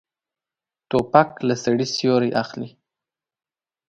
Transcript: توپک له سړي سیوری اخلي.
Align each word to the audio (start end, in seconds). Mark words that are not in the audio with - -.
توپک 0.89 1.29
له 1.47 1.55
سړي 1.63 1.85
سیوری 1.95 2.31
اخلي. 2.41 2.69